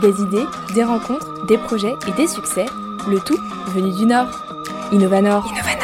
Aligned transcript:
des 0.00 0.20
idées, 0.22 0.46
des 0.74 0.84
rencontres, 0.84 1.46
des 1.46 1.58
projets 1.58 1.94
et 2.08 2.12
des 2.12 2.26
succès, 2.26 2.66
le 3.08 3.20
tout 3.20 3.38
venu 3.68 3.94
du 3.96 4.06
Nord. 4.06 4.28
Innovanor. 4.92 5.46
Innovanor. 5.46 5.80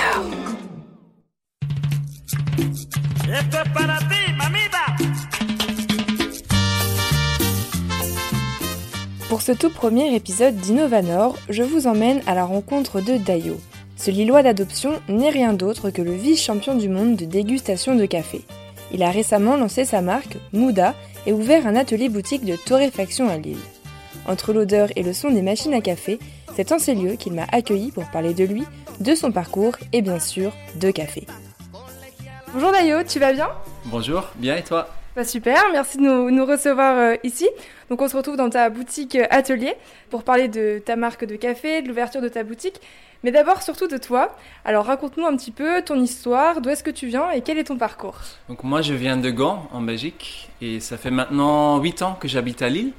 Pour 9.29 9.43
ce 9.43 9.53
tout 9.53 9.71
premier 9.71 10.15
épisode 10.15 10.57
d'Innovanor, 10.57 11.37
je 11.51 11.63
vous 11.63 11.87
emmène 11.87 12.23
à 12.27 12.35
la 12.35 12.45
rencontre 12.45 13.01
de 13.01 13.19
Dayo. 13.19 13.61
Ce 13.97 14.11
Lillois 14.11 14.43
d'adoption 14.43 14.93
n'est 15.09 15.31
rien 15.31 15.53
d'autre 15.53 15.91
que 15.91 16.03
le 16.03 16.13
vice-champion 16.13 16.75
du 16.75 16.89
monde 16.89 17.17
de 17.17 17.27
dégustation 17.27 17.95
de 17.95 18.07
café. 18.07 18.45
Il 18.93 19.03
a 19.03 19.11
récemment 19.11 19.57
lancé 19.57 19.85
sa 19.85 20.01
marque, 20.01 20.39
Mouda, 20.53 20.95
et 21.27 21.33
ouvert 21.33 21.67
un 21.67 21.77
atelier 21.77 22.09
boutique 22.09 22.45
de 22.45 22.57
torréfaction 22.57 23.29
à 23.29 23.37
Lille. 23.37 23.57
Entre 24.29 24.53
l'odeur 24.53 24.89
et 24.97 25.03
le 25.03 25.13
son 25.13 25.31
des 25.31 25.43
machines 25.43 25.75
à 25.75 25.81
café, 25.81 26.19
c'est 26.55 26.73
en 26.73 26.79
ces 26.79 26.95
lieux 26.95 27.15
qu'il 27.15 27.33
m'a 27.33 27.47
accueilli 27.53 27.93
pour 27.93 28.11
parler 28.11 28.35
de 28.35 28.45
lui, 28.45 28.65
de 29.01 29.15
son 29.15 29.31
parcours 29.31 29.77
et 29.93 30.03
bien 30.03 30.19
sûr 30.19 30.53
de 30.81 30.91
café. 30.91 31.27
Bonjour 32.53 32.73
Dayo, 32.73 33.05
tu 33.05 33.21
vas 33.21 33.33
bien? 33.33 33.49
Bonjour, 33.85 34.29
bien 34.37 34.57
et 34.57 34.63
toi? 34.63 34.89
Bah 35.15 35.25
Super, 35.25 35.63
merci 35.73 35.97
de 35.97 36.03
nous, 36.03 36.45
recevoir 36.45 36.99
euh, 36.99 37.15
ici. 37.23 37.49
Donc 37.89 38.03
on 38.03 38.09
se 38.09 38.17
retrouve 38.17 38.37
dans 38.37 38.51
ta 38.51 38.69
boutique 38.69 39.15
euh, 39.15 39.27
atelier 39.31 39.75
pour 40.11 40.25
parler 40.25 40.49
de 40.49 40.83
ta 40.85 40.97
marque 40.97 41.25
de 41.25 41.37
café, 41.37 41.81
de 41.81 41.89
l'ouverture 41.89 42.21
de 42.21 42.29
ta 42.29 42.43
boutique. 42.43 42.81
Mais 43.23 43.31
d'abord, 43.31 43.63
surtout 43.63 43.89
de 43.89 43.97
toi. 43.97 44.37
Alors 44.65 44.85
raconte-nous 44.85 45.25
un 45.25 45.35
petit 45.37 45.53
peu 45.53 45.81
ton 45.83 45.99
histoire, 46.01 46.61
d'où 46.61 46.69
est-ce 46.69 46.85
que 46.85 46.91
tu 46.91 47.07
viens 47.07 47.31
et 47.31 47.41
quel 47.41 47.57
est 47.57 47.65
ton 47.65 47.79
parcours? 47.79 48.19
Donc 48.49 48.63
moi 48.63 48.83
je 48.83 48.93
viens 48.93 49.17
de 49.17 49.31
Gand 49.31 49.69
en 49.73 49.81
Belgique 49.81 50.51
et 50.61 50.81
ça 50.81 50.99
fait 50.99 51.11
maintenant 51.11 51.79
8 51.79 52.03
ans 52.03 52.17
que 52.21 52.29
j'habite 52.29 52.61
à 52.61 52.69
Lille. 52.69 52.93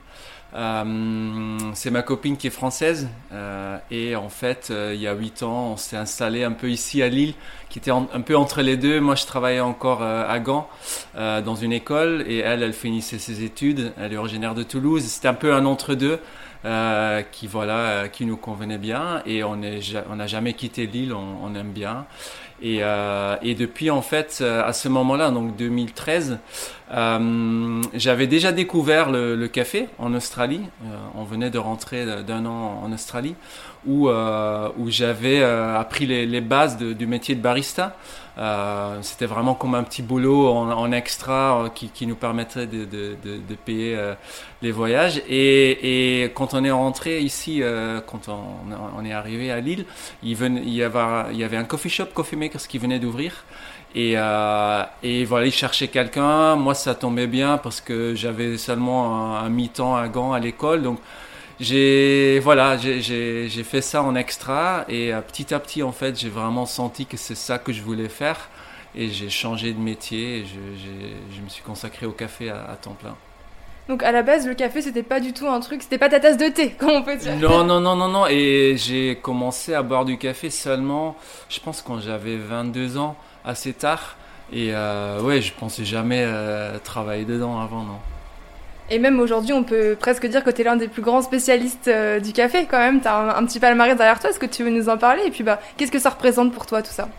Euh, 0.54 1.58
c'est 1.74 1.92
ma 1.92 2.02
copine 2.02 2.38
qui 2.38 2.48
est 2.48 2.52
française 2.52 3.10
euh, 3.34 3.78
et 3.92 4.16
en 4.16 4.30
fait 4.30 4.70
euh, 4.72 4.94
il 4.96 5.02
y 5.02 5.08
a 5.08 5.14
8 5.14 5.44
ans 5.44 5.72
on 5.74 5.78
s'est 5.78 5.98
installé 5.98 6.46
un 6.46 6.54
peu 6.54 6.70
ici 6.70 7.04
à 7.04 7.10
Lille 7.10 7.34
qui 7.68 7.80
était 7.80 7.92
un 7.92 8.06
peu 8.06 8.38
entre 8.38 8.62
les 8.62 8.78
deux. 8.78 9.02
Moi 9.02 9.16
je 9.16 9.26
travaillais 9.26 9.60
encore 9.60 10.02
à 10.02 10.40
Gand 10.40 10.70
dans 11.16 11.56
une 11.56 11.74
école 11.74 12.24
et 12.26 12.38
elle 12.38 12.64
elle 12.64 12.74
finissait 12.74 13.20
ses 13.20 13.44
études. 13.44 13.92
Elle 14.00 14.14
est 14.14 14.18
originaire 14.18 14.56
de 14.56 14.64
Toulouse. 14.64 15.04
C'était 15.04 15.28
un 15.28 15.34
peu 15.34 15.54
un 15.54 15.66
entre 15.66 15.94
deux. 15.94 16.20
qui 17.34 17.48
voilà 17.48 18.08
qui 18.08 18.26
nous 18.26 18.38
convenait 18.38 18.78
bien 18.78 19.22
et 19.26 19.44
on 19.44 19.62
est 19.62 19.82
on 20.10 20.16
n'a 20.16 20.28
jamais 20.28 20.54
quitté 20.54 20.88
Lille 20.88 21.14
on 21.14 21.54
aime 21.56 21.74
bien 21.74 22.06
et, 22.62 22.80
euh, 22.82 23.36
et, 23.42 23.56
depuis 23.56 23.90
en 23.90 24.02
fait 24.02 24.42
à 24.42 24.74
ce 24.74 24.90
moment-là, 24.90 25.32
donc 25.32 25.56
2013, 25.56 26.40
euh, 26.94 27.82
j'avais 27.94 28.28
déjà 28.28 28.52
découvert 28.52 29.12
le, 29.12 29.48
café 29.48 29.88
en 30.00 30.14
Australie. 30.14 30.62
Euh, 30.84 30.98
on 31.16 31.24
venait 31.24 31.50
de 31.50 31.58
rentrer 31.58 32.06
d'un 32.24 32.46
an 32.46 32.82
en 32.84 32.92
Australie 32.92 33.36
où, 33.86 34.10
euh, 34.10 34.70
où 34.78 34.90
j'avais 34.90 35.42
euh, 35.42 35.78
appris 35.78 36.06
les, 36.06 36.42
bases 36.42 36.78
du 36.78 37.08
métier 37.08 37.36
de 37.36 37.42
barista. 37.42 37.96
Euh, 38.38 39.00
c'était 39.02 39.26
vraiment 39.26 39.56
comme 39.56 39.74
un 39.74 39.82
petit 39.82 40.04
boulot 40.04 40.48
en, 40.50 40.70
en 40.70 40.92
extra 40.92 41.64
euh, 41.64 41.70
qui, 41.70 42.06
nous 42.06 42.16
permettrait 42.16 42.68
de, 42.68 42.86
de, 42.86 43.56
payer 43.66 43.96
euh, 43.96 44.14
les 44.62 44.72
voyages. 44.72 45.24
Et, 45.28 46.32
quand 46.36 46.54
on 46.54 46.64
est 46.64 46.72
rentré 46.72 47.20
ici, 47.20 47.64
euh, 47.64 48.00
quand 48.06 48.30
on, 48.30 49.04
est 49.06 49.14
arrivé 49.14 49.52
à 49.52 49.60
Lille, 49.60 49.86
il, 50.22 50.30
y 50.30 50.84
avait, 50.84 51.58
un 51.58 51.64
coffee 51.64 51.90
shop, 51.90 52.08
Coffee 52.14 52.36
Makers, 52.48 52.68
qui 52.68 52.78
venait 52.78 53.00
d'ouvrir. 53.00 53.44
Et, 53.96 54.14
euh, 54.16 54.84
et, 55.04 55.26
voilà, 55.26 55.46
il 55.46 55.52
cherchait 55.52 55.88
quelqu'un. 55.88 56.56
Moi, 56.56 56.74
ça 56.74 56.96
tombait 56.96 57.28
bien 57.28 57.58
parce 57.58 57.82
que 57.82 58.16
j'avais 58.16 58.58
seulement 58.58 59.36
un, 59.38 59.46
un 59.46 59.50
mi-temps 59.50 59.96
à 59.96 60.08
Gand 60.08 60.34
à 60.34 60.40
l'école. 60.40 60.82
Donc, 60.84 61.00
j'ai 61.60 62.40
voilà, 62.44 62.78
j'ai 62.78 63.64
fait 63.64 63.82
ça 63.82 64.04
en 64.04 64.16
extra 64.16 64.86
et 64.90 65.12
euh, 65.12 65.22
petit 65.22 65.54
à 65.56 65.60
petit 65.60 65.82
en 65.82 65.92
fait, 65.92 66.20
j'ai 66.20 66.30
vraiment 66.30 66.68
senti 66.68 67.08
que 67.08 67.18
c'est 67.18 67.36
ça 67.36 67.58
que 67.58 67.74
je 67.74 67.82
voulais 67.82 68.10
faire 68.10 68.50
et 68.94 69.10
j'ai 69.10 69.30
changé 69.30 69.74
de 69.74 69.80
métier 69.80 70.40
et 70.40 70.46
je, 70.46 71.36
je, 71.36 71.42
me 71.42 71.50
suis 71.50 71.64
consacré 71.64 72.06
au 72.06 72.12
café 72.12 72.52
à, 72.52 72.64
à, 72.66 72.76
temps 72.76 72.94
plein. 72.94 73.16
Donc 73.88 74.04
à 74.04 74.12
la 74.12 74.22
base, 74.22 74.46
le 74.46 74.54
café 74.54 74.82
c'était 74.82 75.04
pas 75.04 75.20
du 75.20 75.34
tout 75.34 75.48
un 75.48 75.60
truc, 75.60 75.82
c'était 75.82 75.98
pas 75.98 76.10
ta 76.10 76.20
tasse 76.20 76.38
de 76.38 76.50
thé, 76.50 76.70
comme 76.78 76.90
on 76.90 77.04
peut 77.04 77.16
dire. 77.16 77.36
Non, 77.38 77.64
non, 77.64 77.80
non, 77.80 77.96
non, 77.96 78.10
non. 78.10 78.28
Et 78.28 78.76
j'ai 78.78 79.18
commencé 79.22 79.74
à 79.74 79.82
boire 79.82 80.06
du 80.06 80.18
café 80.18 80.50
seulement, 80.50 81.16
je 81.50 81.60
pense 81.60 81.82
quand 81.82 82.00
j'avais 82.00 82.36
22 82.38 82.98
ans, 82.98 83.16
assez 83.46 83.74
tard. 83.74 84.18
Et 84.52 84.70
euh, 84.74 85.22
ouais, 85.22 85.42
je 85.42 85.54
pensais 85.54 85.84
jamais 85.84 86.24
euh, 86.26 86.78
travailler 86.84 87.26
dedans 87.26 87.60
avant, 87.60 87.84
non. 87.84 87.98
Et 88.90 89.00
même 89.00 89.20
aujourd'hui, 89.20 89.52
on 89.52 89.64
peut 89.64 89.98
presque 90.00 90.26
dire 90.28 90.46
que 90.46 90.50
tu 90.50 90.62
es 90.62 90.64
l'un 90.64 90.78
des 90.78 90.88
plus 90.88 91.02
grands 91.02 91.22
spécialistes 91.22 91.90
euh, 91.90 92.22
du 92.22 92.32
café 92.32 92.66
quand 92.70 92.78
même. 92.78 93.02
Tu 93.02 93.08
as 93.08 93.18
un, 93.18 93.30
un, 93.36 93.46
petit 93.46 93.60
palmarès 93.60 93.98
derrière 93.98 94.20
toi. 94.20 94.30
Est-ce 94.30 94.40
que 94.40 94.46
tu 94.46 94.64
veux 94.64 94.70
nous 94.70 94.88
en 94.88 94.98
parler? 94.98 95.24
Et 95.26 95.32
puis, 95.32 95.44
bah, 95.44 95.60
qu'est-ce 95.76 95.92
que 95.92 96.00
ça 96.00 96.10
représente 96.12 96.54
pour 96.54 96.66
toi 96.66 96.82
tout 96.82 96.92
ça? 96.92 97.10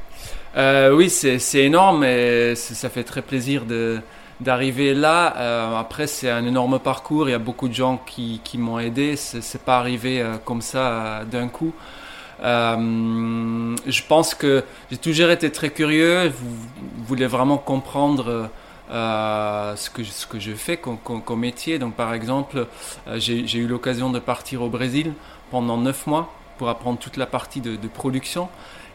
Oui, 0.90 1.08
c'est 1.10 1.38
énorme 1.62 2.02
et 2.02 2.54
ça 2.56 2.88
fait 2.88 3.04
très 3.04 3.22
plaisir 3.22 3.64
de 3.64 4.00
d'arriver 4.40 4.94
là. 4.94 5.36
Euh, 5.36 5.76
après, 5.76 6.06
c'est 6.06 6.30
un 6.30 6.44
énorme 6.44 6.78
parcours. 6.78 7.28
Il 7.28 7.32
y 7.32 7.34
a 7.34 7.38
beaucoup 7.38 7.68
de 7.68 7.74
gens 7.74 8.00
qui, 8.06 8.40
m'ont 8.54 8.78
aidé. 8.78 9.16
C'est 9.16 9.62
pas 9.62 9.78
arrivé 9.78 10.20
euh, 10.20 10.36
comme 10.44 10.62
ça 10.62 10.88
euh, 10.88 11.24
d'un 11.24 11.48
coup. 11.48 11.72
je 12.40 14.02
pense 14.08 14.34
que 14.34 14.64
j'ai 14.90 14.98
toujours 14.98 15.30
été 15.30 15.50
très 15.50 15.70
curieux. 15.70 16.28
Vous 16.28 17.04
voulez 17.04 17.26
vraiment 17.26 17.58
comprendre 17.58 18.48
ce, 18.90 19.90
que, 19.90 20.02
je 20.38 20.52
fais 20.52 20.76
comme, 20.76 21.40
métier. 21.40 21.78
Donc 21.78 21.94
par 21.94 22.14
exemple, 22.14 22.66
j'ai 23.16 23.58
eu 23.58 23.66
l'occasion 23.66 24.10
de 24.10 24.20
partir 24.20 24.62
au 24.62 24.68
Brésil 24.68 25.12
pendant 25.50 25.76
neuf 25.76 26.06
mois 26.06 26.32
pour 26.58 26.68
apprendre 26.68 26.98
toute 26.98 27.16
la 27.16 27.26
partie 27.26 27.60
de 27.60 27.88
production. 27.88 28.48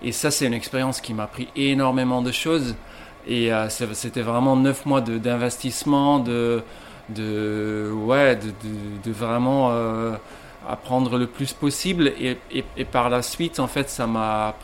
Et 0.03 0.11
ça, 0.11 0.31
c'est 0.31 0.45
une 0.45 0.53
expérience 0.53 0.99
qui 0.99 1.13
m'a 1.13 1.23
appris 1.23 1.47
énormément 1.55 2.21
de 2.21 2.31
choses. 2.31 2.75
Et 3.27 3.53
euh, 3.53 3.69
c'était 3.69 4.21
vraiment 4.21 4.55
neuf 4.55 4.85
mois 4.85 5.01
d'investissement, 5.01 6.19
de, 6.19 6.61
ouais, 7.93 8.35
de, 8.35 9.11
vraiment 9.11 9.69
euh, 9.71 10.15
apprendre 10.67 11.17
le 11.17 11.27
plus 11.27 11.53
possible. 11.53 12.11
Et, 12.19 12.83
par 12.85 13.09
la 13.09 13.21
suite, 13.21 13.59
en 13.59 13.67
fait, 13.67 13.89
ça 13.89 14.07
m'a 14.07 14.55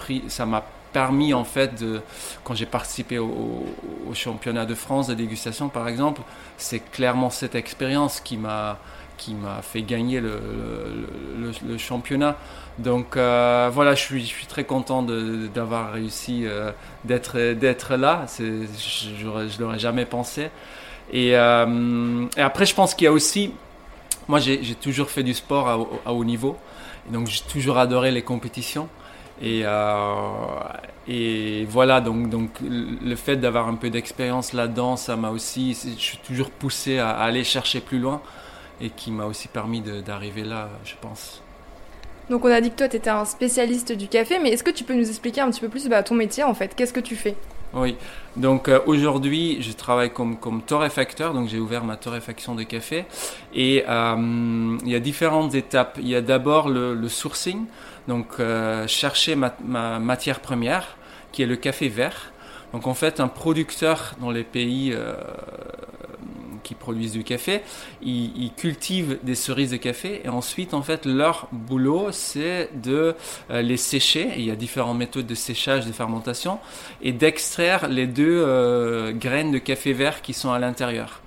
permis 0.91 1.35
en 1.35 1.43
fait 1.43 1.79
de, 1.79 2.01
quand 2.43 2.55
j'ai 2.55 2.65
participé 2.65 3.19
au, 3.19 3.65
championnat 4.13 4.65
de 4.65 4.73
France 4.73 5.05
de 5.05 5.13
dégustation 5.13 5.69
par 5.69 5.87
exemple, 5.87 6.21
c'est 6.57 6.79
clairement 6.79 7.29
cette 7.29 7.53
expérience 7.53 8.19
qui 8.19 8.37
m'a 8.37 8.79
fait 9.61 9.83
gagner 9.83 10.19
le 10.19 11.77
championnat. 11.77 12.35
Donc 12.79 13.17
euh, 13.17 13.69
voilà, 13.73 13.93
je 13.93 14.01
suis, 14.01 14.45
très 14.47 14.63
content 14.63 15.03
d'avoir 15.03 15.91
réussi 15.91 16.43
euh, 16.45 16.71
d'être 17.03 17.95
là. 17.95 18.25
Je 18.39 18.65
je 19.49 19.61
l'aurais 19.61 19.79
jamais 19.79 20.05
pensé. 20.05 20.49
Et, 21.11 21.35
euh, 21.35 22.25
et, 22.37 22.41
après, 22.41 22.65
je 22.65 22.73
pense 22.73 22.95
qu'il 22.95 23.05
y 23.05 23.07
a 23.07 23.11
aussi, 23.11 23.53
moi 24.27 24.39
j'ai 24.39 24.75
toujours 24.75 25.09
fait 25.09 25.23
du 25.23 25.33
sport 25.33 25.89
à, 26.05 26.13
haut 26.13 26.23
niveau, 26.23 26.57
donc 27.09 27.27
j'ai 27.27 27.41
toujours 27.41 27.77
adoré 27.77 28.11
les 28.11 28.21
compétitions. 28.21 28.87
Et, 29.41 29.61
euh, 29.65 31.65
voilà, 31.67 32.01
donc, 32.01 32.51
le 32.61 33.15
fait 33.15 33.37
d'avoir 33.37 33.67
un 33.67 33.75
peu 33.75 33.89
d'expérience 33.89 34.53
là-dedans, 34.53 34.95
ça 34.95 35.15
m'a 35.15 35.31
aussi, 35.31 35.73
je 35.73 36.01
suis 36.01 36.17
toujours 36.19 36.51
poussé 36.51 36.99
à, 36.99 37.09
aller 37.09 37.43
chercher 37.43 37.81
plus 37.81 37.99
loin 37.99 38.21
et 38.81 38.89
qui 38.89 39.11
m'a 39.11 39.25
aussi 39.25 39.47
permis 39.49 39.81
d'arriver 39.81 40.43
là, 40.43 40.69
je 40.85 40.93
pense. 41.01 41.41
Donc 42.29 42.45
on 42.45 42.51
a 42.51 42.61
dit 42.61 42.69
que 42.69 42.75
toi 42.75 42.87
tu 42.87 42.97
étais 42.97 43.09
un 43.09 43.25
spécialiste 43.25 43.91
du 43.91 44.07
café, 44.07 44.37
mais 44.39 44.49
est-ce 44.49 44.63
que 44.63 44.71
tu 44.71 44.83
peux 44.83 44.93
nous 44.93 45.09
expliquer 45.09 45.41
un 45.41 45.49
petit 45.49 45.61
peu 45.61 45.69
plus 45.69 45.87
bah, 45.87 46.03
ton 46.03 46.15
métier 46.15 46.43
en 46.43 46.53
fait? 46.53 46.75
Qu'est-ce 46.75 46.93
que 46.93 46.99
tu 46.99 47.15
fais? 47.15 47.35
Oui, 47.73 47.95
donc 48.35 48.67
euh, 48.67 48.79
aujourd'hui 48.87 49.61
je 49.61 49.71
travaille 49.71 50.11
comme, 50.11 50.37
torréfacteur, 50.65 51.33
donc 51.33 51.49
j'ai 51.49 51.59
ouvert 51.59 51.83
ma 51.83 51.97
torréfaction 51.97 52.55
de 52.55 52.63
café. 52.63 53.05
Et 53.53 53.83
euh, 53.87 54.77
il 54.83 54.91
y 54.91 54.95
a 54.95 54.99
différentes 54.99 55.55
étapes. 55.55 55.97
Il 56.01 56.07
y 56.07 56.15
a 56.15 56.21
d'abord 56.21 56.69
le, 56.69 57.07
sourcing, 57.07 57.65
donc 58.07 58.39
euh, 58.39 58.87
chercher 58.87 59.35
ma, 59.35 59.55
ma, 59.63 59.99
matière 59.99 60.39
première 60.39 60.97
qui 61.31 61.43
est 61.43 61.47
le 61.47 61.55
café 61.55 61.89
vert. 61.89 62.31
Donc 62.73 62.85
en 62.85 62.93
fait 62.93 63.19
un 63.19 63.27
producteur 63.27 64.13
dans 64.19 64.29
les 64.29 64.43
pays 64.43 64.95
qui 66.63 66.75
produisent 66.75 67.13
du 67.13 67.23
café, 67.23 67.61
ils, 68.01 68.51
cultivent 68.55 69.19
des 69.23 69.35
cerises 69.35 69.71
de 69.71 69.77
café 69.77 70.21
et 70.23 70.29
ensuite 70.29 70.73
en 70.73 70.81
fait 70.81 71.05
leur 71.05 71.47
boulot 71.51 72.11
c'est 72.11 72.69
de 72.73 73.15
euh, 73.51 73.61
les 73.61 73.77
sécher. 73.77 74.31
Il 74.37 74.45
y 74.45 74.51
a 74.51 74.55
différentes 74.55 74.97
méthodes 74.97 75.27
de 75.27 75.35
séchage, 75.35 75.85
de 75.85 75.91
fermentation 75.91 76.59
et 77.01 77.11
d'extraire 77.11 77.87
les 77.87 78.07
deux 78.07 78.43
euh, 78.45 79.11
graines 79.13 79.51
de 79.51 79.59
café 79.59 79.93
vert 79.93 80.21
qui 80.21 80.33
sont 80.33 80.51
à 80.51 80.59
l'intérieur. 80.59 81.21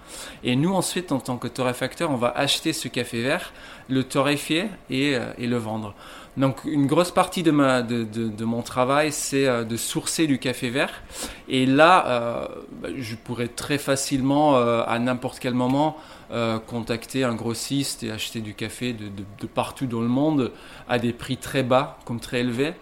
Et 0.44 0.56
nous, 0.56 0.74
ensuite, 0.74 1.10
en 1.10 1.20
tant 1.20 1.38
que 1.38 1.48
torréfacteur, 1.48 2.10
on 2.10 2.16
va 2.16 2.28
acheter 2.36 2.74
ce 2.74 2.88
café 2.88 3.22
vert, 3.22 3.52
le 3.88 4.04
torréfier 4.04 4.66
et, 4.90 5.16
et 5.38 5.46
le 5.46 5.56
vendre. 5.56 5.94
Donc 6.38 6.64
une 6.64 6.86
grosse 6.86 7.10
partie 7.10 7.42
de, 7.42 7.50
ma, 7.50 7.82
de, 7.82 8.04
de, 8.04 8.28
de 8.28 8.44
mon 8.44 8.62
travail, 8.62 9.12
c'est 9.12 9.46
euh, 9.46 9.64
de 9.64 9.76
sourcer 9.76 10.26
du 10.26 10.38
café 10.38 10.70
vert. 10.70 11.02
Et 11.48 11.66
là, 11.66 12.06
euh, 12.06 12.48
bah, 12.80 12.88
je 12.96 13.16
pourrais 13.16 13.48
très 13.48 13.76
facilement, 13.76 14.56
euh, 14.56 14.82
à 14.86 14.98
n'importe 14.98 15.40
quel 15.40 15.52
moment, 15.52 15.98
euh, 16.30 16.58
contacter 16.58 17.24
un 17.24 17.34
grossiste 17.34 18.02
et 18.02 18.10
acheter 18.10 18.40
du 18.40 18.54
café 18.54 18.94
de, 18.94 19.08
de, 19.40 19.46
partout 19.46 19.84
dans 19.86 20.00
le 20.00 20.08
monde 20.08 20.52
à 20.88 20.98
des 20.98 21.12
prix 21.12 21.36
très 21.36 21.62
bas, 21.62 21.98
comme 22.06 22.18
très 22.20 22.40
élevés. 22.40 22.72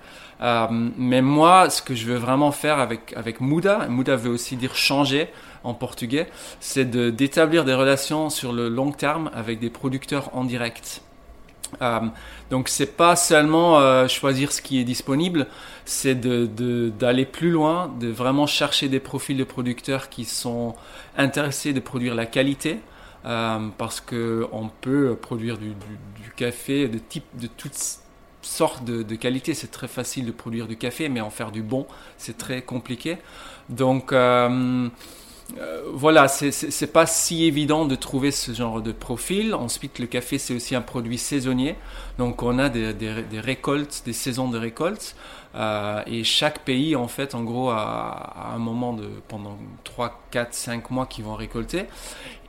Euh, 0.43 0.67
mais 0.97 1.21
moi, 1.21 1.71
ce 1.71 1.83
que 1.83 1.97
je 1.97 2.07
veux 2.07 2.17
vraiment 2.19 2.53
faire 2.53 2.79
avec, 2.79 3.13
avec 3.17 3.41
Muda, 3.41 3.89
Muda 3.89 4.15
veut 4.15 4.31
aussi 4.31 4.55
dire 4.57 4.77
changer 4.77 5.29
en 5.65 5.75
portugais, 5.75 6.29
c'est 6.61 6.89
d'établir 6.89 7.65
des 7.65 7.75
relations 7.75 8.31
sur 8.31 8.53
le 8.53 8.69
long 8.69 8.93
terme 8.93 9.31
avec 9.35 9.59
des 9.59 9.71
producteurs 9.71 10.31
en 10.35 10.45
direct. 10.45 11.03
Euh, 11.83 12.01
donc 12.51 12.69
c'est 12.69 12.97
pas 12.97 13.17
seulement 13.17 13.79
euh, 13.79 14.09
choisir 14.09 14.53
ce 14.53 14.63
qui 14.63 14.81
est 14.81 14.85
disponible, 14.85 15.47
c'est 15.85 16.15
d'aller 16.15 17.25
plus 17.25 17.51
loin, 17.51 17.93
de 18.01 18.09
vraiment 18.09 18.47
chercher 18.47 18.89
des 18.89 19.01
profils 19.01 19.37
de 19.37 19.45
producteurs 19.45 20.09
qui 20.09 20.25
sont 20.25 20.75
intéressés 21.17 21.73
de 21.73 21.81
produire 21.81 22.15
la 22.15 22.27
qualité, 22.27 22.81
euh, 23.25 23.69
parce 23.79 24.01
que 24.01 24.47
on 24.53 24.69
peut 24.69 25.17
produire 25.21 25.59
du, 25.59 25.75
café 26.37 26.89
de 26.89 26.99
type 26.99 27.25
de 27.35 27.47
toutes 27.47 27.77
sortes 28.41 28.85
de, 28.85 29.03
de 29.03 29.15
qualité. 29.15 29.53
C'est 29.53 29.71
très 29.71 29.89
facile 29.89 30.25
de 30.25 30.33
produire 30.33 30.67
du 30.67 30.77
café, 30.77 31.09
mais 31.09 31.21
en 31.21 31.31
faire 31.31 31.51
du 31.51 31.63
bon, 31.63 31.87
c'est 32.17 32.39
très 32.39 32.63
compliqué. 32.63 33.19
Donc 33.69 34.13
euh, 35.59 35.83
voilà, 35.93 36.29
c'est 36.29 36.93
pas 36.93 37.07
si 37.07 37.45
évident 37.45 37.85
de 37.85 37.95
trouver 37.95 38.31
ce 38.31 38.53
genre 38.53 38.81
de 38.81 38.93
profil. 38.93 39.55
Ensuite, 39.55 39.99
le 39.99 40.07
café, 40.07 40.39
c'est 40.39 40.55
aussi 40.55 40.75
un 40.75 40.83
produit 40.83 41.19
saisonnier. 41.19 41.77
Donc, 42.19 42.43
on 42.43 42.59
a 42.59 42.69
des, 42.69 42.95
récoltes, 43.41 44.03
des 44.05 44.13
saisons 44.13 44.49
de 44.49 44.59
récoltes. 44.59 45.17
Euh, 45.55 46.03
et 46.07 46.25
chaque 46.25 46.61
pays, 46.65 46.95
en 46.95 47.09
fait, 47.09 47.35
en 47.35 47.43
gros, 47.43 47.71
a, 47.71 48.53
un 48.55 48.59
moment 48.59 48.93
de 48.93 49.09
pendant 49.29 49.59
3, 49.85 50.21
4, 50.31 50.55
5 50.55 50.91
mois 50.91 51.07
qu'ils 51.07 51.25
vont 51.25 51.35
récolter. 51.35 51.85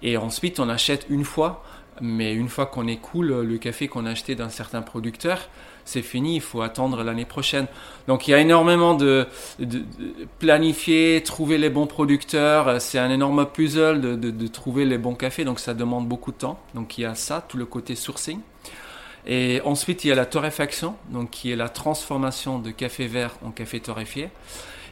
Et 0.03 0.17
ensuite, 0.17 0.59
on 0.59 0.69
achète 0.69 1.05
une 1.09 1.25
fois. 1.25 1.63
Mais 1.99 2.33
une 2.33 2.49
fois 2.49 2.65
qu'on 2.65 2.87
écoule 2.87 3.41
le 3.41 3.57
café 3.57 3.87
qu'on 3.87 4.05
a 4.05 4.11
acheté 4.11 4.33
d'un 4.33 4.49
certain 4.49 4.81
producteur, 4.81 5.49
c'est 5.85 6.01
fini, 6.01 6.35
il 6.35 6.41
faut 6.41 6.61
attendre 6.61 7.03
l'année 7.03 7.25
prochaine. 7.25 7.67
Donc 8.07 8.27
il 8.27 8.31
y 8.31 8.33
a 8.33 8.39
énormément 8.39 8.93
de, 8.93 9.27
planifier, 10.39 11.21
trouver 11.23 11.57
les 11.57 11.69
bons 11.69 11.87
producteurs, 11.87 12.81
c'est 12.81 12.99
un 12.99 13.09
énorme 13.09 13.45
puzzle 13.45 14.01
de, 14.01 14.15
de, 14.15 14.47
trouver 14.47 14.85
les 14.85 14.97
bons 14.97 15.15
cafés, 15.15 15.43
donc 15.43 15.59
ça 15.59 15.73
demande 15.73 16.07
beaucoup 16.07 16.31
de 16.31 16.37
temps. 16.37 16.59
Donc 16.75 16.97
il 16.97 17.01
y 17.01 17.05
a 17.05 17.15
ça, 17.15 17.43
tout 17.47 17.57
le 17.57 17.65
côté 17.65 17.95
sourcing. 17.95 18.39
Et 19.27 19.61
ensuite 19.65 20.03
il 20.03 20.07
y 20.07 20.11
a 20.11 20.15
la 20.15 20.25
torréfaction, 20.25 20.95
donc 21.09 21.29
qui 21.29 21.51
est 21.51 21.55
la 21.55 21.69
transformation 21.69 22.59
de 22.59 22.71
café 22.71 23.07
vert 23.07 23.35
en 23.45 23.51
café 23.51 23.79
torréfié. 23.79 24.29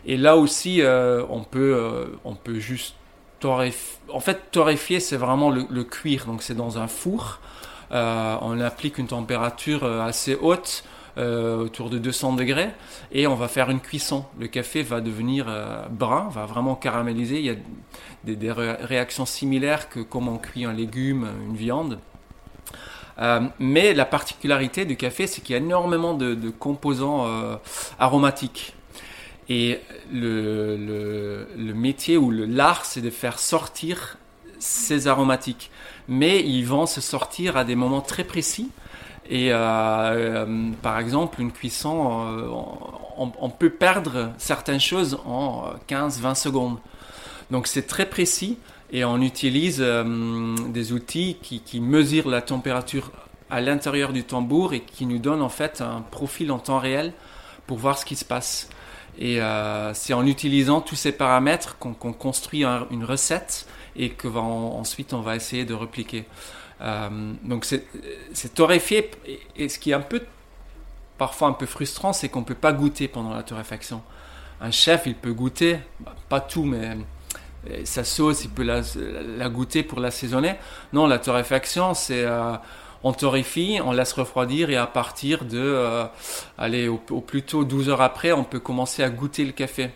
Et 0.06 0.18
là 0.18 0.38
aussi, 0.38 0.82
euh, 0.82 1.24
on 1.30 1.44
peut, 1.44 1.76
euh, 1.76 2.06
on 2.24 2.36
peut 2.36 2.60
juste 2.60 2.96
torréfier. 3.40 3.98
En 4.10 4.20
fait, 4.20 4.52
torréfier, 4.52 5.00
c'est 5.00 5.18
vraiment 5.18 5.50
le, 5.50 5.66
le 5.70 5.84
cuir, 5.84 6.26
donc 6.26 6.42
c'est 6.42 6.56
dans 6.56 6.78
un 6.78 6.88
four. 6.88 7.40
Euh, 7.92 8.38
on 8.42 8.60
applique 8.60 8.98
une 8.98 9.08
température 9.08 9.84
euh, 9.84 10.02
assez 10.02 10.36
haute, 10.36 10.84
euh, 11.18 11.58
autour 11.58 11.90
de 11.90 11.98
200 11.98 12.34
degrés, 12.34 12.70
et 13.12 13.26
on 13.28 13.36
va 13.36 13.48
faire 13.48 13.70
une 13.70 13.80
cuisson. 13.80 14.26
Le 14.40 14.48
café 14.48 14.84
va 14.84 15.02
devenir 15.02 15.48
brun, 15.90 16.30
va 16.30 16.46
vraiment 16.46 16.76
caraméliser. 16.76 17.40
Il 17.40 17.46
y 17.46 17.50
a 17.50 17.56
des, 18.24 18.52
réactions 18.52 19.26
similaires 19.26 19.90
que 19.90 20.00
comme 20.00 20.28
on 20.28 20.38
cuit 20.38 20.66
un 20.66 20.74
légume, 20.74 21.28
une 21.48 21.56
viande. 21.56 22.00
Mais 23.60 23.94
la 23.94 24.06
particularité 24.06 24.86
du 24.86 24.96
café, 24.96 25.28
c'est 25.28 25.42
qu'il 25.42 25.52
y 25.54 25.60
a 25.60 25.62
énormément 25.62 26.14
de, 26.14 26.50
composants 26.52 27.28
aromatiques. 28.00 28.76
Et 29.50 29.82
le, 30.14 31.48
métier 31.58 32.16
ou 32.16 32.32
l'art, 32.32 32.86
c'est 32.86 33.02
de 33.02 33.10
faire 33.10 33.40
sortir 33.40 34.18
ces 34.60 35.08
aromatiques 35.08 35.70
mais 36.10 36.44
ils 36.44 36.66
vont 36.66 36.88
se 36.88 37.00
sortir 37.00 37.56
à 37.56 37.64
des 37.64 37.76
moments 37.76 38.02
très 38.02 38.26
précis. 38.26 38.70
Et 39.30 39.54
euh, 39.54 39.58
euh, 39.58 40.72
par 40.82 40.98
exemple, 40.98 41.40
une 41.40 41.52
cuisson, 41.52 42.26
euh, 42.28 42.50
on, 43.18 43.50
peut 43.50 43.70
perdre 43.70 44.32
certaines 44.40 44.80
choses 44.80 45.20
en 45.26 45.66
15-20 45.88 46.36
secondes. 46.36 46.78
Donc 47.52 47.68
c'est 47.68 47.86
très 47.86 48.08
précis 48.08 48.58
et 48.92 49.06
on 49.06 49.22
utilise 49.22 49.86
des 50.70 50.94
outils 50.94 51.38
qui, 51.42 51.80
mesurent 51.80 52.28
la 52.28 52.42
température 52.42 53.12
à 53.52 53.62
l'intérieur 53.62 54.14
du 54.14 54.24
tambour 54.24 54.74
et 54.74 54.80
qui 54.82 55.06
nous 55.06 55.20
donnent 55.20 55.42
en 55.42 55.50
fait 55.50 55.82
un 55.82 56.02
profil 56.02 56.52
en 56.52 56.58
temps 56.58 56.80
réel 56.80 57.14
pour 57.68 57.78
voir 57.78 58.00
ce 58.00 58.06
qui 58.06 58.16
se 58.16 58.26
passe. 58.26 58.70
Et 59.20 59.40
c'est 59.94 60.14
en 60.14 60.26
utilisant 60.26 60.82
tous 60.82 60.96
ces 60.96 61.12
paramètres 61.12 61.78
qu'on 61.78 61.94
qu 61.94 62.14
construit 62.14 62.64
un, 62.64 62.88
une 62.90 63.04
recette 63.04 63.68
et 63.96 64.10
que 64.12 64.28
ensuite 64.28 65.14
on 65.14 65.22
va 65.22 65.36
essayer 65.36 65.66
de 65.66 65.74
repliquer. 65.74 66.26
Euh, 66.82 67.34
donc 67.44 67.66
c'est 67.66 68.54
torréfié 68.54 69.12
et, 69.56 69.68
ce 69.68 69.80
qui 69.80 69.92
est 69.92 69.94
un 69.94 70.02
peu 70.02 70.22
parfois 71.18 71.50
un 71.50 71.54
peu 71.54 71.68
frustrant, 71.68 72.14
c'est 72.14 72.30
qu'on 72.30 72.44
peut 72.44 72.56
pas 72.56 72.72
goûter 72.72 73.08
pendant 73.08 73.34
la 73.34 73.44
torréfaction. 73.44 74.02
Un 74.62 74.72
chef, 74.72 75.04
il 75.06 75.16
peut 75.16 75.34
goûter, 75.34 75.80
bah, 76.00 76.16
pas 76.30 76.40
tout, 76.40 76.64
mais 76.64 76.98
euh, 77.70 77.82
sa 77.84 78.04
sauce, 78.04 78.44
il 78.46 78.50
peut 78.50 78.64
la, 78.64 79.50
goûter 79.50 79.84
pour 79.84 80.00
l'assaisonner. 80.00 80.56
Non, 80.94 81.08
la 81.08 81.20
torréfaction, 81.20 81.94
c'est 81.94 82.24
euh, 82.24 82.56
on 83.04 83.14
torréfie, 83.14 83.80
on 83.84 83.92
laisse 83.92 84.14
refroidir 84.14 84.70
et 84.70 84.78
à 84.78 84.88
partir 84.88 85.46
de, 85.46 85.60
euh, 85.60 86.06
allez, 86.58 86.88
au, 86.88 87.02
au, 87.12 87.22
plus 87.22 87.44
tôt 87.44 87.64
12 87.64 87.90
heures 87.90 88.02
après, 88.02 88.32
on 88.32 88.44
peut 88.44 88.60
commencer 88.60 89.04
à 89.04 89.10
goûter 89.10 89.46
le 89.46 89.52
café. 89.52 89.92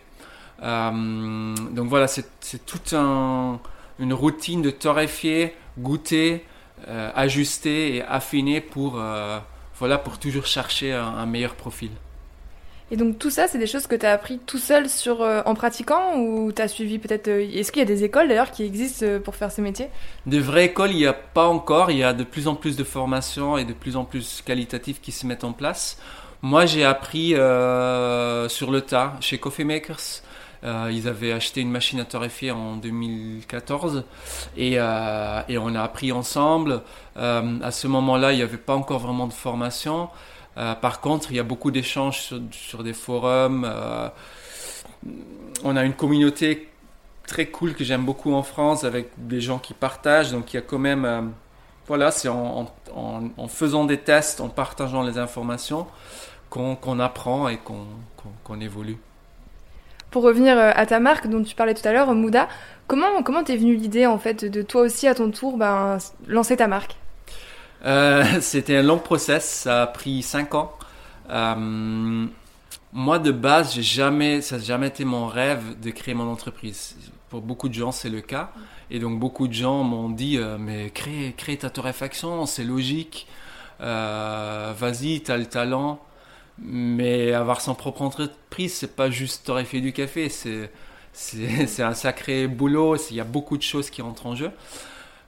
Donc 0.61 1.89
voilà, 1.89 2.07
c'est 2.07 2.65
tout 2.65 2.95
un, 2.95 3.59
une 3.99 4.13
routine 4.13 4.61
de 4.61 4.69
torréfier, 4.69 5.53
goûter, 5.77 6.45
euh, 6.87 7.09
ajuster 7.15 7.95
et 7.95 8.03
affiner 8.03 8.59
pour, 8.59 8.99
euh, 8.99 9.39
voilà, 9.77 9.97
pour 9.97 10.19
toujours 10.19 10.45
chercher 10.45 10.91
un, 10.91 11.05
un, 11.05 11.25
meilleur 11.25 11.55
profil. 11.55 11.91
Et 12.91 12.97
donc 12.97 13.17
tout 13.17 13.29
ça, 13.29 13.47
c'est 13.47 13.57
des 13.57 13.67
choses 13.67 13.87
que 13.87 13.95
tu 13.95 14.05
as 14.05 14.11
appris 14.11 14.37
tout 14.39 14.57
seul 14.57 14.89
sur, 14.89 15.21
euh, 15.21 15.41
en 15.45 15.55
pratiquant 15.55 16.17
ou 16.17 16.51
tu 16.51 16.61
as 16.61 16.67
suivi 16.67 16.99
peut-être... 16.99 17.29
Est-ce 17.29 17.71
qu'il 17.71 17.79
y 17.79 17.83
a 17.83 17.87
des 17.87 18.03
écoles 18.03 18.27
d'ailleurs 18.27 18.51
qui 18.51 18.63
existent 18.63 19.05
pour 19.23 19.35
faire 19.35 19.51
ce 19.51 19.61
métier 19.61 19.87
De 20.25 20.39
vraies 20.39 20.65
écoles, 20.65 20.91
il 20.91 20.97
n'y 20.97 21.05
a 21.05 21.13
pas 21.13 21.47
encore. 21.47 21.89
Il 21.89 21.97
y 21.97 22.03
a 22.03 22.13
de 22.13 22.25
plus 22.25 22.49
en 22.49 22.55
plus 22.55 22.75
de 22.75 22.83
formations 22.83 23.57
et 23.57 23.63
de 23.63 23.73
plus 23.73 23.95
en 23.95 24.03
plus 24.03 24.41
qualitatives 24.45 24.99
qui 24.99 25.13
se 25.13 25.25
mettent 25.25 25.45
en 25.45 25.53
place. 25.53 25.97
Moi, 26.41 26.65
j'ai 26.65 26.83
appris 26.83 27.29
sur 27.29 28.71
le 28.71 28.81
tas 28.81 29.15
chez 29.21 29.37
Coffee 29.37 29.63
Makers. 29.63 30.21
Euh, 30.63 30.89
ils 30.91 31.07
avaient 31.07 31.33
acheté 31.33 31.61
une 31.61 31.71
machine 31.71 31.99
à 31.99 32.05
torréfier 32.05 32.51
en 32.51 32.77
2014 32.77 34.05
et, 34.55 34.75
euh, 34.77 35.41
et 35.49 35.57
on 35.57 35.75
a 35.75 35.81
appris 35.81 36.11
ensemble. 36.11 36.81
Euh, 37.17 37.59
à 37.61 37.71
ce 37.71 37.87
moment-là, 37.87 38.31
il 38.31 38.37
n'y 38.37 38.43
avait 38.43 38.57
pas 38.57 38.75
encore 38.75 38.99
vraiment 38.99 39.27
de 39.27 39.33
formation. 39.33 40.09
par 40.55 41.01
contre, 41.01 41.31
il 41.31 41.37
y 41.37 41.39
a 41.39 41.43
beaucoup 41.43 41.71
d'échanges 41.71 42.33
sur, 42.51 42.83
des 42.83 42.93
forums. 42.93 43.69
on 45.63 45.75
a 45.75 45.83
une 45.83 45.93
communauté 45.93 46.69
très 47.27 47.47
cool 47.47 47.73
que 47.73 47.83
j'aime 47.83 48.05
beaucoup 48.05 48.33
en 48.33 48.43
France 48.43 48.83
avec 48.83 49.09
des 49.17 49.41
gens 49.41 49.59
qui 49.59 49.73
partagent. 49.73 50.31
Donc 50.31 50.53
il 50.53 50.57
y 50.57 50.59
a 50.59 50.61
quand 50.61 50.79
même, 50.79 51.33
voilà, 51.87 52.11
c'est 52.11 52.29
en, 52.29 52.67
faisant 53.49 53.85
des 53.85 53.97
tests, 53.97 54.41
en 54.41 54.49
partageant 54.49 55.03
les 55.03 55.17
informations 55.17 55.87
qu'on 56.49 56.75
qu 56.75 57.01
apprend 57.01 57.49
et 57.49 57.57
qu'on 57.57 57.85
qu 58.45 58.63
évolue. 58.63 58.97
Pour 60.13 60.21
revenir 60.21 60.59
euh, 60.59 60.69
à 60.75 60.85
ta 60.85 60.99
marque 60.99 61.25
dont 61.25 61.41
tu 61.41 61.55
parlais 61.55 61.73
tout 61.73 61.87
à 61.87 61.91
l'heure, 61.91 62.13
Mouda, 62.13 62.47
comment 62.85 63.23
comment 63.23 63.43
t'es 63.43 63.57
venue 63.57 63.75
l'idée 63.75 64.05
en 64.05 64.19
fait 64.19 64.45
de 64.45 64.61
toi 64.61 64.83
aussi 64.83 65.07
à 65.07 65.15
ton 65.15 65.31
tour 65.31 65.57
ben, 65.57 65.97
lancer 66.27 66.55
ta 66.55 66.67
marque? 66.67 66.95
Euh, 67.83 68.23
C'était 68.39 68.77
un 68.77 68.83
long 68.83 68.99
process, 68.99 69.43
ça 69.43 69.81
a 69.81 69.87
pris 69.87 70.21
5 70.21 70.53
ans. 70.53 70.71
Euh, 71.31 72.27
moi 72.91 73.17
de 73.17 73.31
base, 73.31 73.73
j'ai 73.73 73.81
jamais, 73.81 74.41
ça 74.41 74.57
n'a 74.57 74.63
jamais 74.63 74.89
été 74.89 75.03
mon 75.03 75.25
rêve 75.25 75.79
de 75.81 75.89
créer 75.89 76.13
mon 76.13 76.31
entreprise. 76.31 76.95
Pour 77.31 77.41
beaucoup 77.41 77.67
de 77.67 77.73
gens, 77.73 77.91
c'est 77.91 78.11
le 78.11 78.21
cas. 78.21 78.51
Et 78.91 78.99
donc 78.99 79.17
beaucoup 79.19 79.47
de 79.47 79.53
gens 79.53 79.81
m'ont 79.81 80.09
dit 80.09 80.39
mais 80.59 80.91
crée, 80.91 81.33
crée 81.35 81.57
ta 81.57 81.71
torréfaction, 81.71 82.45
c'est 82.45 82.63
logique. 82.63 83.25
Vas-y, 83.79 85.21
t'as 85.21 85.37
le 85.37 85.47
talent. 85.47 85.99
Mais 86.59 87.33
avoir 87.33 87.61
son 87.61 87.75
propre 87.75 88.01
entreprise, 88.03 88.73
c'est 88.73 88.95
pas 88.95 89.09
juste 89.09 89.45
torréfier 89.45 89.81
du 89.81 89.93
café, 89.93 90.29
c'est 90.29 90.69
c'est 91.13 91.83
un 91.83 91.93
sacré 91.93 92.47
boulot, 92.47 92.97
il 93.11 93.17
y 93.17 93.19
a 93.19 93.23
beaucoup 93.23 93.57
de 93.57 93.63
choses 93.63 93.89
qui 93.89 94.01
rentrent 94.01 94.25
en 94.25 94.35
jeu. 94.35 94.51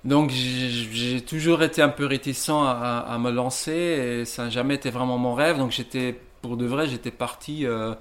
Donc 0.04 0.30
j'ai 0.30 1.22
toujours 1.22 1.64
été 1.64 1.82
un 1.82 1.90
peu 1.90 2.06
réticent 2.06 2.50
à, 2.50 3.18
me 3.20 3.32
lancer 3.32 4.24
ça 4.26 4.44
n'a 4.44 4.50
jamais 4.52 4.76
été 4.76 4.92
vraiment 4.92 5.18
mon 5.18 5.34
rêve. 5.34 5.58
Donc 5.58 5.72
j'étais 5.72 6.20
pour 6.46 6.58
de 6.58 6.66
vrai, 6.68 6.88
j'étais 6.88 7.10
parti, 7.10 7.66
euh, 7.66 7.96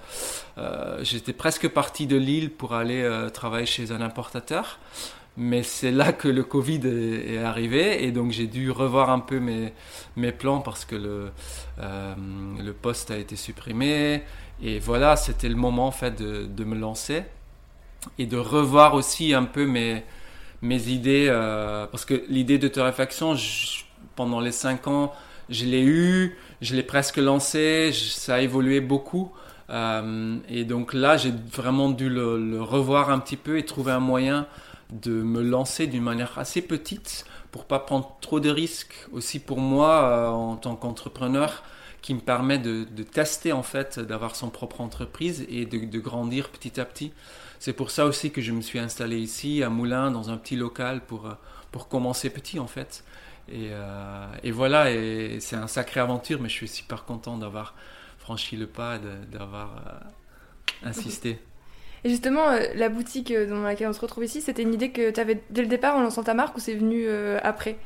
euh, 0.58 0.98
j'étais 1.02 1.32
presque 1.32 1.66
parti 1.68 2.06
de 2.06 2.16
Lille 2.16 2.50
pour 2.50 2.74
aller 2.74 3.02
euh, 3.02 3.30
travailler 3.30 3.64
chez 3.64 3.90
un 3.90 4.02
importateur. 4.02 4.78
Mais 5.36 5.64
c'est 5.64 5.90
là 5.90 6.12
que 6.12 6.28
le 6.28 6.44
Covid 6.44 6.80
est, 6.86 7.38
arrivé 7.38 8.04
et 8.04 8.12
donc 8.12 8.30
j'ai 8.30 8.46
dû 8.46 8.70
revoir 8.70 9.10
un 9.10 9.18
peu 9.18 9.40
mes, 9.40 10.32
plans 10.32 10.60
parce 10.60 10.84
que 10.84 10.94
le, 10.94 11.30
euh, 11.80 12.14
le 12.62 12.72
poste 12.72 13.10
a 13.10 13.16
été 13.16 13.34
supprimé. 13.34 14.22
Et 14.62 14.78
voilà, 14.78 15.16
c'était 15.16 15.48
le 15.48 15.56
moment 15.56 15.88
en 15.88 15.90
fait 15.90 16.16
de, 16.20 16.46
de, 16.46 16.64
me 16.64 16.76
lancer 16.76 17.24
et 18.18 18.26
de 18.26 18.36
revoir 18.36 18.94
aussi 18.94 19.34
un 19.34 19.44
peu 19.44 19.66
mes, 19.66 20.04
mes 20.62 20.88
idées. 20.88 21.26
Euh, 21.28 21.86
parce 21.86 22.04
que 22.04 22.24
l'idée 22.28 22.58
de 22.58 22.68
torréfaction, 22.68 23.36
pendant 24.16 24.40
les 24.40 24.52
cinq 24.52 24.86
ans, 24.86 25.12
je 25.48 25.66
l'ai 25.66 25.82
eu, 25.82 26.36
je 26.60 26.74
l'ai 26.74 26.82
presque 26.82 27.18
lancé, 27.18 27.90
ça 27.92 28.36
a 28.36 28.40
évolué 28.40 28.80
beaucoup. 28.80 29.32
Euh, 29.70 30.36
et 30.48 30.64
donc 30.64 30.92
là, 30.94 31.16
j'ai 31.16 31.32
vraiment 31.52 31.90
dû 31.90 32.08
le, 32.08 32.60
revoir 32.62 33.10
un 33.10 33.18
petit 33.18 33.36
peu 33.36 33.58
et 33.58 33.64
trouver 33.64 33.92
un 33.92 34.00
moyen 34.00 34.46
de 34.90 35.22
me 35.22 35.42
lancer 35.42 35.86
d'une 35.86 36.02
manière 36.02 36.38
assez 36.38 36.62
petite 36.62 37.24
pour 37.50 37.66
pas 37.66 37.78
prendre 37.78 38.16
trop 38.20 38.40
de 38.40 38.50
risques. 38.50 38.94
Aussi 39.12 39.38
pour 39.38 39.58
moi 39.58 40.04
euh, 40.04 40.28
en 40.28 40.56
tant 40.56 40.76
qu'entrepreneur 40.76 41.62
qui 42.02 42.12
me 42.12 42.20
permet 42.20 42.58
de, 42.58 42.84
tester 43.02 43.52
en 43.52 43.62
fait 43.62 43.98
d'avoir 43.98 44.36
son 44.36 44.50
propre 44.50 44.82
entreprise 44.82 45.46
et 45.48 45.64
de, 45.64 45.98
grandir 45.98 46.50
petit 46.50 46.78
à 46.78 46.84
petit. 46.84 47.12
C'est 47.60 47.72
pour 47.72 47.90
ça 47.90 48.04
aussi 48.04 48.30
que 48.30 48.42
je 48.42 48.52
me 48.52 48.60
suis 48.60 48.78
installé 48.78 49.18
ici 49.18 49.62
à 49.62 49.70
Moulins 49.70 50.10
dans 50.10 50.30
un 50.30 50.36
petit 50.36 50.56
local 50.56 51.00
pour 51.06 51.26
euh, 51.26 51.34
pour 51.72 51.88
commencer 51.88 52.28
petit 52.30 52.58
en 52.58 52.66
fait. 52.66 53.04
Et, 53.48 53.68
euh, 53.70 54.26
et 54.42 54.50
voilà 54.50 54.90
et 54.90 55.38
c'est 55.40 55.56
un 55.56 55.66
sacré 55.66 56.00
aventure 56.00 56.40
mais 56.40 56.48
je 56.48 56.54
suis 56.54 56.68
super 56.68 57.04
content 57.04 57.36
d'avoir 57.36 57.74
franchi 58.18 58.56
le 58.56 58.66
pas 58.66 58.98
d'avoir 59.30 59.82
insisté 60.82 61.38
et 62.04 62.10
justement, 62.10 62.48
euh, 62.50 62.60
la 62.74 62.90
boutique 62.90 63.30
euh, 63.30 63.48
dans 63.48 63.62
laquelle 63.62 63.88
on 63.88 63.92
se 63.94 64.00
retrouve 64.00 64.24
ici, 64.24 64.42
c'était 64.42 64.62
une 64.62 64.74
idée 64.74 64.90
que 64.90 65.10
tu 65.10 65.18
avais 65.18 65.42
dès 65.48 65.62
le 65.62 65.68
départ 65.68 65.96
en 65.96 66.02
lançant 66.02 66.22
ta 66.22 66.34
marque 66.34 66.54
ou 66.56 66.60
c'est 66.60 66.74
venu 66.74 67.06
euh, 67.06 67.38
après? 67.42 67.78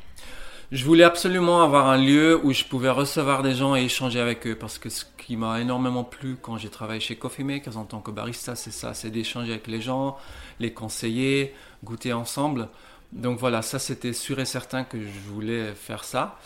Je 0.72 0.84
voulais 0.84 1.04
absolument 1.04 1.62
avoir 1.62 1.88
un 1.88 1.96
lieu 1.96 2.38
où 2.42 2.52
je 2.52 2.64
pouvais 2.64 2.90
recevoir 2.90 3.42
des 3.42 3.54
gens 3.54 3.76
et 3.76 3.84
échanger 3.84 4.20
avec 4.20 4.46
eux 4.46 4.56
parce 4.56 4.78
que 4.78 4.90
ce 4.90 5.04
qui 5.16 5.36
m'a 5.36 5.60
énormément 5.60 6.02
plu 6.04 6.36
quand 6.42 6.58
j'ai 6.58 6.68
travaillé 6.68 7.00
chez 7.00 7.16
Coffee 7.16 7.44
Makers 7.44 7.78
en 7.78 7.84
tant 7.84 8.00
que 8.00 8.10
barista, 8.10 8.56
c'est 8.56 8.72
ça, 8.72 8.92
c'est 8.92 9.10
d'échanger 9.10 9.52
avec 9.52 9.68
les 9.68 9.80
gens, 9.80 10.18
les 10.58 10.72
conseiller, 10.72 11.54
goûter 11.84 12.12
ensemble. 12.12 12.68
Donc 13.12 13.38
voilà, 13.38 13.62
ça 13.62 13.78
c'était 13.78 14.12
sûr 14.12 14.40
et 14.40 14.44
certain 14.44 14.84
que 14.84 15.00
je 15.00 15.32
voulais 15.32 15.72
faire 15.74 16.04
ça. 16.04 16.38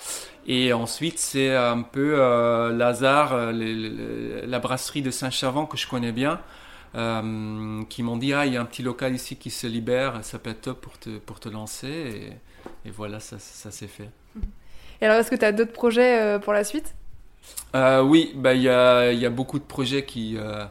Et 0.47 0.73
ensuite, 0.73 1.19
c'est 1.19 1.57
un 1.57 1.83
peu 1.83 2.15
euh, 2.17 2.71
Lazare, 2.73 3.51
la 3.53 4.59
brasserie 4.61 5.03
de 5.03 5.11
Saint-Chavant 5.11 5.67
que 5.67 5.77
je 5.77 5.89
connais 5.89 6.13
bien, 6.13 6.39
euh, 6.95 7.83
qui 7.89 8.03
m'ont 8.03 8.17
dit 8.17 8.33
ah 8.35 8.47
il 8.47 8.53
y 8.53 8.57
a 8.57 8.61
un 8.61 8.65
petit 8.67 8.83
local 8.83 9.15
ici 9.15 9.37
qui 9.37 9.51
se 9.51 9.67
libère, 9.67 10.23
ça 10.25 10.39
peut 10.39 10.51
être 10.51 10.63
top 10.63 10.81
pour 10.81 10.99
te, 10.99 11.19
pour 11.19 11.41
te 11.41 11.49
lancer 11.49 11.89
et, 12.85 12.89
et 12.89 12.91
voilà 12.91 13.21
ça, 13.21 13.39
ça 13.39 13.71
s'est 13.71 13.89
fait. 13.89 14.11
Et 15.01 15.07
alors 15.07 15.17
est-ce 15.19 15.31
que 15.31 15.37
tu 15.37 15.45
as 15.45 15.53
d'autres 15.53 15.73
projets 15.73 16.21
euh, 16.21 16.39
pour 16.39 16.53
la 16.53 16.65
suite? 16.65 16.95
Euh, 17.75 18.03
Oui, 18.03 18.33
bah, 18.37 18.55
il 18.55 18.63
y, 18.63 18.69
a, 18.69 19.13
y 19.13 19.27
a 19.27 19.31
beaucoup 19.31 19.59
de 19.59 19.65
projets 19.65 20.05
qui, 20.05 20.37
euh, 20.37 20.65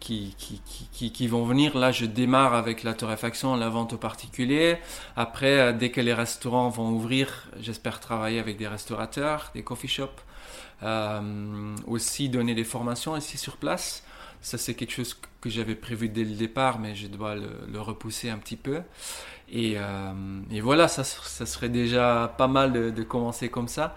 qui, 0.00 0.34
qui, 0.38 0.60
qui, 0.92 1.12
qui, 1.12 1.26
vont 1.28 1.44
venir. 1.44 1.76
Là 1.76 1.90
je 1.90 2.04
démarre 2.06 2.54
avec 2.54 2.82
la 2.82 2.94
torréfaction, 2.94 3.56
la 3.56 3.68
vente 3.70 3.94
aux 3.94 3.98
particuliers. 3.98 4.78
Après 5.16 5.72
dès 5.72 5.90
que 5.90 6.00
les 6.00 6.14
restaurants 6.14 6.68
vont 6.68 6.90
ouvrir, 6.90 7.48
j'espère 7.60 8.00
travailler 8.00 8.38
avec 8.38 8.58
des 8.58 8.68
restaurateurs, 8.68 9.50
des 9.54 9.62
coffee 9.62 9.88
shops. 9.88 10.22
aussi 11.86 12.28
donner 12.28 12.54
des 12.54 12.64
formations 12.64 13.16
ici 13.16 13.38
sur 13.38 13.56
place. 13.56 14.04
Ça, 14.44 14.58
c'est 14.58 14.74
quelque 14.74 14.92
chose 14.92 15.16
que 15.40 15.48
j'avais 15.48 15.74
prévu 15.74 16.10
dès 16.10 16.22
le 16.22 16.34
départ, 16.34 16.78
mais 16.78 16.94
je 16.94 17.06
dois 17.06 17.34
le, 17.34 17.80
repousser 17.80 18.28
un 18.28 18.36
petit 18.36 18.58
peu. 18.58 18.82
Et, 19.50 19.76
euh, 19.78 20.12
et 20.50 20.60
voilà, 20.60 20.86
ça, 20.86 21.02
ça, 21.02 21.46
serait 21.46 21.70
déjà 21.70 22.30
pas 22.36 22.46
mal 22.46 22.92
de, 22.92 23.02
commencer 23.02 23.48
comme 23.48 23.68
ça. 23.68 23.96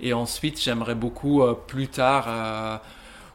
Et 0.00 0.12
ensuite, 0.12 0.62
j'aimerais 0.62 0.94
beaucoup 0.94 1.42
euh, 1.42 1.54
plus 1.54 1.88
tard 1.88 2.26
euh, 2.28 2.76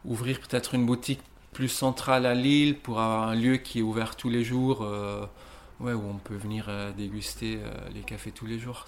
ouvrir 0.06 0.40
peut-être 0.40 0.74
une 0.74 0.86
boutique 0.86 1.20
plus 1.52 1.68
centrale 1.68 2.26
à 2.26 2.34
Lille 2.34 2.80
pour 2.80 3.02
avoir 3.02 3.28
un 3.28 3.36
lieu 3.36 3.58
qui 3.58 3.80
est 3.80 3.84
ouvert 3.84 4.16
tous 4.16 4.30
les 4.30 4.46
jours, 4.46 4.88
ouais, 5.82 5.92
où 5.92 6.02
on 6.10 6.18
peut 6.18 6.38
venir 6.38 6.72
déguster 6.98 7.60
les 7.94 8.02
cafés 8.02 8.32
tous 8.32 8.46
les 8.46 8.58
jours. 8.58 8.88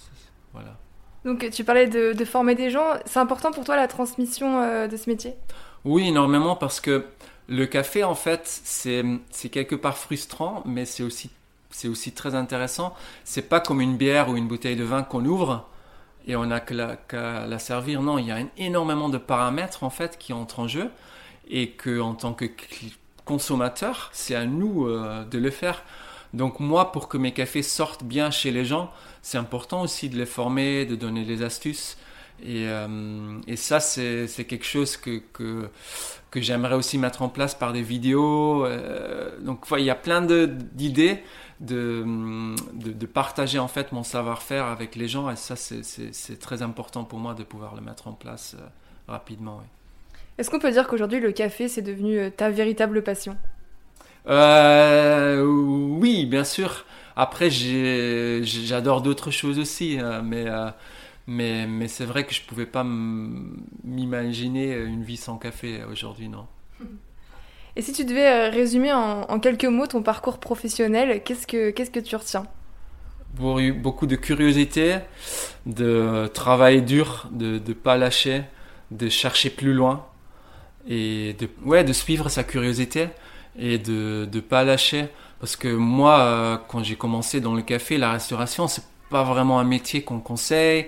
Voilà. 0.53 0.77
Donc 1.25 1.49
tu 1.51 1.65
parlais 1.65 1.87
de, 1.87 2.13
de 2.13 2.25
former 2.25 2.55
des 2.55 2.69
gens. 2.69 2.87
C'est 3.05 3.19
important 3.19 3.51
pour 3.51 3.65
toi 3.65 3.75
la 3.75 3.89
transmission 3.89 4.87
de 4.87 4.95
ce 4.95 5.09
métier? 5.09 5.35
Oui, 5.83 6.07
énormément 6.07 6.55
parce 6.55 6.81
que 6.81 7.05
le 7.47 7.65
café, 7.65 8.03
en 8.03 8.15
fait, 8.15 8.41
c'est 8.63 9.49
quelque 9.49 9.75
part 9.75 9.97
frustrant, 9.97 10.63
mais 10.65 10.85
c'est 10.85 11.03
aussi, 11.03 12.11
très 12.13 12.35
intéressant. 12.35 12.95
C'est 13.23 13.49
pas 13.49 13.59
comme 13.59 13.81
une 13.81 13.97
bière 13.97 14.29
ou 14.29 14.37
une 14.37 14.47
bouteille 14.47 14.75
de 14.75 14.83
vin 14.83 15.03
qu'on 15.03 15.25
ouvre 15.25 15.67
et 16.27 16.35
on 16.35 16.47
n'a 16.47 16.59
qu'à 16.59 17.45
la, 17.45 17.59
servir. 17.59 18.01
Non, 18.01 18.17
il 18.17 18.27
y 18.27 18.31
a 18.31 18.39
énormément 18.57 19.09
de 19.09 19.17
paramètres, 19.17 19.83
en 19.83 19.89
fait, 19.89 20.17
qui 20.17 20.33
entrent 20.33 20.59
en 20.59 20.67
jeu 20.67 20.89
et 21.47 21.69
que, 21.71 21.99
en 21.99 22.15
tant 22.15 22.33
que 22.33 22.45
consommateur, 23.25 24.09
c'est 24.13 24.35
à 24.35 24.45
nous 24.45 24.87
euh, 24.87 25.23
de 25.25 25.37
le 25.37 25.51
faire. 25.51 25.83
Donc 26.33 26.59
moi, 26.59 26.91
pour 26.91 27.07
que 27.07 27.17
mes 27.17 27.31
cafés 27.31 27.63
sortent 27.63 28.03
bien 28.03 28.31
chez 28.31 28.51
les 28.51 28.65
gens, 28.65 28.91
c'est 29.21 29.37
important 29.37 29.81
aussi 29.81 30.09
de 30.09 30.17
les 30.17 30.25
former, 30.25 30.85
de 30.85 30.95
donner 30.95 31.23
des 31.25 31.43
astuces. 31.43 31.97
Et, 32.43 32.67
euh, 32.67 33.39
et 33.47 33.55
ça, 33.55 33.79
c'est 33.79 34.45
quelque 34.47 34.65
chose 34.65 34.97
que, 34.97 35.21
que, 35.33 35.69
que 36.35 36.41
j'aimerais 36.41 36.75
aussi 36.75 36.97
mettre 36.97 37.21
en 37.21 37.29
place 37.29 37.55
par 37.55 37.71
des 37.71 37.81
vidéos. 37.81 38.65
Euh, 38.65 39.31
donc, 39.39 39.65
il 39.77 39.85
y 39.85 39.89
a 39.89 39.95
plein 39.95 40.21
d'idées 40.21 41.23
de, 41.61 42.03
de, 42.73 42.91
de, 42.91 43.05
partager 43.05 43.57
en 43.57 43.69
fait 43.69 43.93
mon 43.93 44.03
savoir-faire 44.03 44.65
avec 44.65 44.97
les 44.97 45.07
gens. 45.07 45.29
Et 45.29 45.37
ça, 45.37 45.55
c'est 45.55 46.39
très 46.39 46.61
important 46.61 47.05
pour 47.05 47.19
moi 47.19 47.35
de 47.35 47.43
pouvoir 47.43 47.73
le 47.73 47.81
mettre 47.81 48.09
en 48.09 48.11
place 48.11 48.57
euh, 48.59 48.65
rapidement. 49.07 49.59
Oui. 49.61 49.67
Est-ce 50.37 50.49
qu'on 50.49 50.59
peut 50.59 50.71
dire 50.71 50.87
qu'aujourd'hui, 50.87 51.21
le 51.21 51.31
café, 51.31 51.69
c'est 51.69 51.81
devenu 51.81 52.19
euh, 52.19 52.29
ta 52.29 52.49
véritable 52.49 53.01
passion? 53.01 53.37
Oui, 54.27 56.25
bien 56.25 56.43
sûr. 56.43 56.85
Après, 57.15 57.49
j'adore 57.49 59.01
d'autres 59.01 59.31
choses 59.31 59.57
aussi, 59.57 59.99
mais 60.23 60.47
mais, 61.27 61.67
mais 61.67 61.87
c'est 61.87 62.05
vrai 62.05 62.25
que 62.25 62.33
je 62.33 62.41
ne 62.41 62.47
pouvais 62.47 62.65
pas 62.65 62.83
m'imaginer 62.83 64.75
une 64.75 65.03
vie 65.03 65.17
sans 65.17 65.37
café 65.37 65.83
aujourd'hui, 65.89 66.29
non. 66.29 66.47
Et 67.75 67.81
si 67.81 67.91
tu 67.91 68.05
devais 68.05 68.27
euh, 68.27 68.49
résumer 68.49 68.93
en, 68.93 69.39
quelques 69.39 69.65
mots 69.65 69.87
ton 69.87 70.01
parcours 70.01 70.37
professionnel, 70.37 71.21
qu'est-ce 71.23 71.45
que, 71.45 71.71
qu'est-ce 71.71 71.91
que 71.91 71.99
tu 71.99 72.15
retiens? 72.15 72.45
Beaucoup 73.37 74.07
de 74.07 74.15
curiosité, 74.15 74.99
de 75.65 76.29
travail 76.33 76.81
dur, 76.81 77.27
de 77.31 77.61
ne 77.65 77.73
pas 77.73 77.97
lâcher, 77.97 78.43
de 78.91 79.09
chercher 79.09 79.49
plus 79.49 79.73
loin 79.73 80.05
et 80.87 81.35
de, 81.37 81.49
ouais, 81.65 81.83
de 81.83 81.91
suivre 81.91 82.29
sa 82.29 82.45
curiosité 82.45 83.09
et 83.59 83.77
de 83.77 84.29
ne 84.31 84.39
pas 84.39 84.63
lâcher. 84.63 85.07
Parce 85.41 85.57
que 85.57 85.67
moi, 85.67 86.19
euh, 86.19 86.57
quand 86.69 86.81
j'ai 86.81 86.95
commencé 86.95 87.41
dans 87.41 87.53
le 87.53 87.61
café, 87.61 87.97
la 87.97 88.13
restauration, 88.13 88.69
c'est 88.69 88.85
pas 89.09 89.23
vraiment 89.23 89.59
un 89.59 89.65
métier 89.65 90.01
qu'on 90.01 90.21
conseille. 90.21 90.87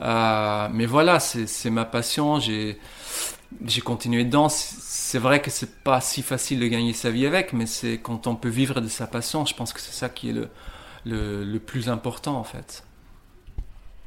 Euh, 0.00 0.68
mais 0.72 0.86
voilà, 0.86 1.20
c'est 1.20 1.70
ma 1.70 1.84
passion. 1.84 2.40
J'ai 2.40 2.78
continué 3.84 4.24
dedans. 4.24 4.48
C'est 4.48 5.18
vrai 5.18 5.40
que 5.40 5.50
c'est 5.50 5.82
pas 5.82 6.00
si 6.00 6.22
facile 6.22 6.60
de 6.60 6.66
gagner 6.66 6.92
sa 6.92 7.10
vie 7.10 7.26
avec, 7.26 7.52
mais 7.52 7.66
c'est 7.66 7.98
quand 7.98 8.26
on 8.26 8.34
peut 8.34 8.48
vivre 8.48 8.80
de 8.80 8.88
sa 8.88 9.06
passion, 9.06 9.46
je 9.46 9.54
pense 9.54 9.72
que 9.72 9.80
c'est 9.80 9.92
ça 9.92 10.08
qui 10.08 10.30
est 10.30 10.32
le, 10.32 10.48
le, 11.04 11.44
le, 11.44 11.58
plus 11.58 11.88
important 11.88 12.36
en 12.36 12.44
fait. 12.44 12.84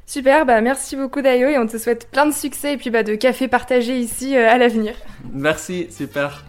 Super, 0.05 0.45
bah 0.45 0.61
merci 0.61 0.95
beaucoup 0.95 1.21
Dayo 1.21 1.49
et 1.49 1.57
on 1.57 1.67
te 1.67 1.77
souhaite 1.77 2.09
plein 2.09 2.25
de 2.25 2.33
succès 2.33 2.73
et 2.73 2.77
puis 2.77 2.89
bah 2.89 3.03
de 3.03 3.15
café 3.15 3.47
partagé 3.47 3.99
ici 3.99 4.35
euh, 4.35 4.49
à 4.49 4.57
l'avenir. 4.57 4.95
Merci, 5.33 5.87
super. 5.91 6.45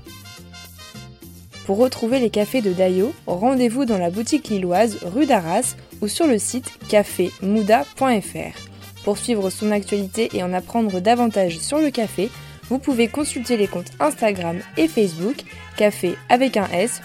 Pour 1.67 1.77
retrouver 1.79 2.19
les 2.19 2.31
cafés 2.31 2.63
de 2.63 2.73
Dayo, 2.73 3.13
rendez-vous 3.27 3.85
dans 3.85 3.99
la 3.99 4.11
boutique 4.11 4.49
lilloise 4.49 4.99
rue 5.05 5.27
d'Arras 5.27 5.77
ou 6.01 6.09
sur 6.09 6.27
le 6.27 6.39
site 6.39 6.73
cafémouda.fr. 6.89 8.68
Pour 9.09 9.17
suivre 9.17 9.49
son 9.49 9.71
actualité 9.71 10.29
et 10.35 10.43
en 10.43 10.53
apprendre 10.53 11.01
davantage 11.01 11.61
sur 11.61 11.79
le 11.79 11.89
café, 11.89 12.29
vous 12.69 12.79
pouvez 12.79 13.09
consulter 13.09 13.57
les 13.57 13.67
comptes 13.67 13.91
Instagram 14.01 14.59
et 14.77 14.87
Facebook 14.87 15.45
café 15.79 16.15
avec 16.29 16.59
un 16.59 16.67
s. 16.75 17.01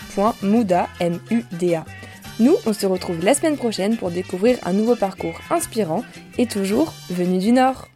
Nous, 2.42 2.56
on 2.66 2.74
se 2.74 2.86
retrouve 2.86 3.24
la 3.24 3.34
semaine 3.34 3.56
prochaine 3.56 3.96
pour 3.96 4.12
découvrir 4.12 4.58
un 4.64 4.74
nouveau 4.74 4.98
parcours 4.98 5.40
inspirant 5.50 6.04
et 6.38 6.46
toujours 6.46 6.94
venu 7.10 7.38
du 7.38 7.54
Nord. 7.54 7.88